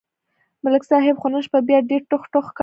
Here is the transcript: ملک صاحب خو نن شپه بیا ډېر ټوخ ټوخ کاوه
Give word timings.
ملک 0.63 0.83
صاحب 0.91 1.15
خو 1.21 1.27
نن 1.33 1.41
شپه 1.45 1.59
بیا 1.67 1.79
ډېر 1.89 2.01
ټوخ 2.09 2.23
ټوخ 2.33 2.45
کاوه 2.55 2.59